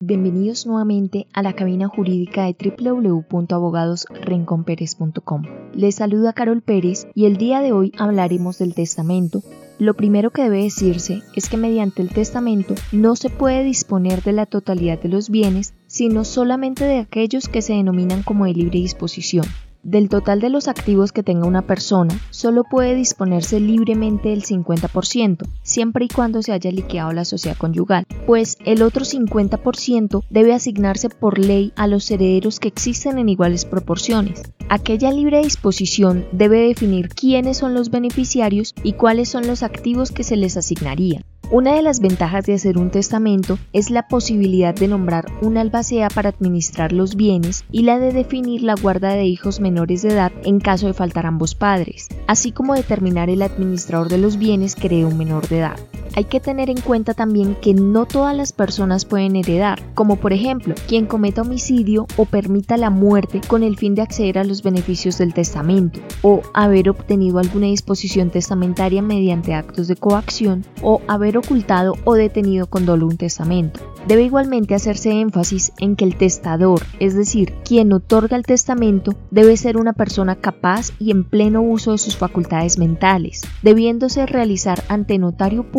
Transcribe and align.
Bienvenidos 0.00 0.64
nuevamente 0.64 1.26
a 1.32 1.42
la 1.42 1.54
cabina 1.54 1.88
jurídica 1.88 2.44
de 2.44 2.54
www.abogadosrenconperez.com. 2.54 5.42
Les 5.74 5.96
saluda 5.96 6.32
Carol 6.32 6.62
Pérez 6.62 7.08
y 7.16 7.24
el 7.24 7.36
día 7.36 7.60
de 7.60 7.72
hoy 7.72 7.90
hablaremos 7.98 8.58
del 8.58 8.74
testamento. 8.74 9.42
Lo 9.80 9.94
primero 9.94 10.30
que 10.30 10.42
debe 10.42 10.62
decirse 10.62 11.24
es 11.34 11.48
que 11.48 11.56
mediante 11.56 12.00
el 12.00 12.10
testamento 12.10 12.76
no 12.92 13.16
se 13.16 13.28
puede 13.28 13.64
disponer 13.64 14.22
de 14.22 14.34
la 14.34 14.46
totalidad 14.46 15.02
de 15.02 15.08
los 15.08 15.30
bienes, 15.30 15.74
sino 15.88 16.24
solamente 16.24 16.84
de 16.84 17.00
aquellos 17.00 17.48
que 17.48 17.60
se 17.60 17.72
denominan 17.72 18.22
como 18.22 18.44
de 18.44 18.54
libre 18.54 18.78
disposición. 18.78 19.46
Del 19.82 20.08
total 20.08 20.40
de 20.40 20.50
los 20.50 20.66
activos 20.66 21.12
que 21.12 21.22
tenga 21.22 21.46
una 21.46 21.62
persona, 21.62 22.18
solo 22.30 22.64
puede 22.64 22.94
disponerse 22.94 23.60
libremente 23.60 24.30
del 24.30 24.42
50%, 24.42 25.46
siempre 25.62 26.04
y 26.06 26.08
cuando 26.08 26.42
se 26.42 26.52
haya 26.52 26.70
liquidado 26.72 27.12
la 27.12 27.24
sociedad 27.24 27.56
conyugal, 27.56 28.04
pues 28.26 28.58
el 28.64 28.82
otro 28.82 29.04
50% 29.04 30.24
debe 30.30 30.52
asignarse 30.52 31.08
por 31.08 31.38
ley 31.38 31.72
a 31.76 31.86
los 31.86 32.10
herederos 32.10 32.58
que 32.58 32.68
existen 32.68 33.18
en 33.18 33.28
iguales 33.28 33.64
proporciones. 33.64 34.42
Aquella 34.68 35.12
libre 35.12 35.42
disposición 35.42 36.26
debe 36.32 36.58
definir 36.60 37.08
quiénes 37.08 37.58
son 37.58 37.72
los 37.72 37.90
beneficiarios 37.90 38.74
y 38.82 38.94
cuáles 38.94 39.28
son 39.28 39.46
los 39.46 39.62
activos 39.62 40.10
que 40.10 40.24
se 40.24 40.36
les 40.36 40.56
asignarían. 40.56 41.22
Una 41.50 41.74
de 41.74 41.82
las 41.82 42.00
ventajas 42.00 42.44
de 42.44 42.52
hacer 42.52 42.76
un 42.76 42.90
testamento 42.90 43.58
es 43.72 43.88
la 43.88 44.06
posibilidad 44.06 44.74
de 44.74 44.86
nombrar 44.86 45.32
una 45.40 45.62
albacea 45.62 46.10
para 46.10 46.28
administrar 46.28 46.92
los 46.92 47.16
bienes 47.16 47.64
y 47.72 47.84
la 47.84 47.98
de 47.98 48.12
definir 48.12 48.62
la 48.62 48.74
guarda 48.74 49.14
de 49.14 49.24
hijos 49.24 49.58
menores 49.58 50.02
de 50.02 50.10
edad 50.10 50.30
en 50.44 50.60
caso 50.60 50.88
de 50.88 50.92
faltar 50.92 51.24
ambos 51.24 51.54
padres, 51.54 52.08
así 52.26 52.52
como 52.52 52.74
determinar 52.74 53.30
el 53.30 53.40
administrador 53.40 54.10
de 54.10 54.18
los 54.18 54.36
bienes 54.36 54.74
que 54.74 54.88
herede 54.88 55.06
un 55.06 55.16
menor 55.16 55.48
de 55.48 55.60
edad 55.60 55.78
hay 56.18 56.24
que 56.24 56.40
tener 56.40 56.68
en 56.68 56.80
cuenta 56.80 57.14
también 57.14 57.54
que 57.54 57.74
no 57.74 58.04
todas 58.04 58.36
las 58.36 58.52
personas 58.52 59.04
pueden 59.04 59.36
heredar, 59.36 59.80
como 59.94 60.16
por 60.16 60.32
ejemplo 60.32 60.74
quien 60.88 61.06
cometa 61.06 61.42
homicidio 61.42 62.08
o 62.16 62.24
permita 62.24 62.76
la 62.76 62.90
muerte 62.90 63.40
con 63.46 63.62
el 63.62 63.76
fin 63.76 63.94
de 63.94 64.02
acceder 64.02 64.36
a 64.36 64.42
los 64.42 64.64
beneficios 64.64 65.16
del 65.18 65.32
testamento, 65.32 66.00
o 66.22 66.42
haber 66.54 66.90
obtenido 66.90 67.38
alguna 67.38 67.68
disposición 67.68 68.30
testamentaria 68.30 69.00
mediante 69.00 69.54
actos 69.54 69.86
de 69.86 69.94
coacción, 69.94 70.64
o 70.82 71.00
haber 71.06 71.38
ocultado 71.38 71.94
o 72.02 72.14
detenido 72.14 72.66
con 72.66 72.84
dolo 72.84 73.06
un 73.06 73.16
testamento. 73.16 73.78
Debe 74.08 74.24
igualmente 74.24 74.74
hacerse 74.74 75.12
énfasis 75.12 75.70
en 75.78 75.94
que 75.94 76.04
el 76.04 76.16
testador, 76.16 76.82
es 76.98 77.14
decir, 77.14 77.54
quien 77.64 77.92
otorga 77.92 78.36
el 78.36 78.42
testamento, 78.42 79.14
debe 79.30 79.56
ser 79.56 79.76
una 79.76 79.92
persona 79.92 80.34
capaz 80.34 80.90
y 80.98 81.12
en 81.12 81.22
pleno 81.22 81.62
uso 81.62 81.92
de 81.92 81.98
sus 81.98 82.16
facultades 82.16 82.76
mentales, 82.76 83.42
debiéndose 83.62 84.26
realizar 84.26 84.82
ante 84.88 85.16
notario 85.18 85.70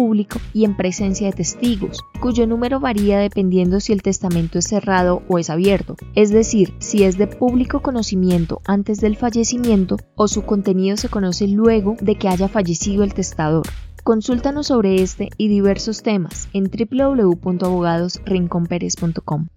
y 0.53 0.65
en 0.65 0.77
presencia 0.77 1.27
de 1.27 1.33
testigos, 1.33 1.99
cuyo 2.19 2.47
número 2.47 2.79
varía 2.79 3.19
dependiendo 3.19 3.79
si 3.79 3.93
el 3.93 4.01
testamento 4.01 4.57
es 4.59 4.65
cerrado 4.65 5.21
o 5.27 5.37
es 5.37 5.49
abierto, 5.49 5.95
es 6.15 6.31
decir, 6.31 6.73
si 6.79 7.03
es 7.03 7.17
de 7.17 7.27
público 7.27 7.81
conocimiento 7.81 8.61
antes 8.65 8.99
del 8.99 9.15
fallecimiento 9.15 9.97
o 10.15 10.27
su 10.27 10.43
contenido 10.43 10.97
se 10.97 11.09
conoce 11.09 11.47
luego 11.47 11.95
de 12.01 12.15
que 12.15 12.29
haya 12.29 12.47
fallecido 12.47 13.03
el 13.03 13.13
testador. 13.13 13.67
Consúltanos 14.03 14.65
sobre 14.67 15.03
este 15.03 15.29
y 15.37 15.49
diversos 15.49 16.01
temas 16.01 16.49
en 16.53 16.71
www.abogadosrinconperez.com. 16.71 19.49